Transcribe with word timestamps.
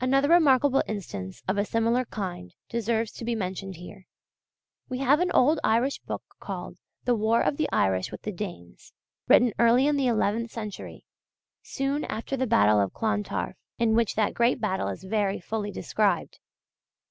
Another 0.00 0.30
remarkable 0.30 0.82
instance 0.88 1.42
of 1.46 1.58
a 1.58 1.66
similar 1.66 2.06
kind 2.06 2.54
deserves 2.70 3.12
to 3.12 3.22
be 3.22 3.34
mentioned 3.34 3.76
here. 3.76 4.06
We 4.88 4.96
have 5.00 5.20
an 5.20 5.30
old 5.32 5.60
Irish 5.62 5.98
book 5.98 6.22
called 6.40 6.78
"The 7.04 7.14
War 7.14 7.42
of 7.42 7.58
the 7.58 7.68
Irish 7.70 8.10
with 8.10 8.22
the 8.22 8.32
Danes," 8.32 8.94
written 9.28 9.52
early 9.58 9.86
in 9.86 9.98
the 9.98 10.06
eleventh 10.06 10.50
century, 10.50 11.04
soon 11.62 12.04
after 12.06 12.34
the 12.34 12.46
battle 12.46 12.80
of 12.80 12.94
Clontarf, 12.94 13.58
in 13.78 13.94
which 13.94 14.14
that 14.14 14.32
great 14.32 14.58
battle 14.58 14.88
is 14.88 15.04
very 15.04 15.38
fully 15.38 15.70
described. 15.70 16.38